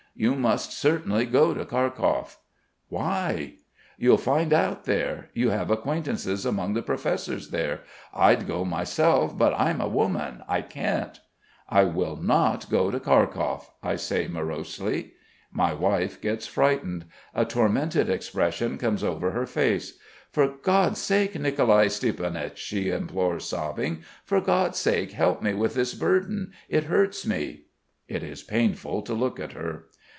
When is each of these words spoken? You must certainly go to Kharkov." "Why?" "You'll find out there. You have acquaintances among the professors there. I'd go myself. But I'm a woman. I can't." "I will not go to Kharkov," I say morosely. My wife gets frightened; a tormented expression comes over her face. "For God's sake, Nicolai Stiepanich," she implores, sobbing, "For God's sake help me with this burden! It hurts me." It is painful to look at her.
You 0.13 0.35
must 0.35 0.73
certainly 0.73 1.25
go 1.25 1.53
to 1.53 1.63
Kharkov." 1.65 2.35
"Why?" 2.89 3.53
"You'll 3.97 4.17
find 4.17 4.51
out 4.51 4.83
there. 4.83 5.29
You 5.33 5.51
have 5.51 5.71
acquaintances 5.71 6.45
among 6.45 6.73
the 6.73 6.81
professors 6.81 7.47
there. 7.49 7.79
I'd 8.13 8.45
go 8.45 8.65
myself. 8.65 9.35
But 9.37 9.53
I'm 9.57 9.79
a 9.79 9.87
woman. 9.87 10.43
I 10.49 10.63
can't." 10.63 11.17
"I 11.69 11.85
will 11.85 12.17
not 12.17 12.69
go 12.69 12.91
to 12.91 12.99
Kharkov," 12.99 13.69
I 13.81 13.95
say 13.95 14.27
morosely. 14.27 15.13
My 15.49 15.73
wife 15.73 16.19
gets 16.19 16.45
frightened; 16.45 17.05
a 17.33 17.45
tormented 17.45 18.09
expression 18.09 18.77
comes 18.77 19.05
over 19.05 19.31
her 19.31 19.45
face. 19.45 19.97
"For 20.29 20.49
God's 20.61 20.99
sake, 20.99 21.39
Nicolai 21.39 21.85
Stiepanich," 21.85 22.57
she 22.57 22.89
implores, 22.89 23.45
sobbing, 23.45 24.03
"For 24.25 24.41
God's 24.41 24.77
sake 24.77 25.13
help 25.13 25.41
me 25.41 25.53
with 25.53 25.73
this 25.73 25.93
burden! 25.93 26.51
It 26.67 26.83
hurts 26.83 27.25
me." 27.25 27.61
It 28.09 28.23
is 28.23 28.43
painful 28.43 29.03
to 29.03 29.13
look 29.13 29.39
at 29.39 29.53
her. 29.53 29.85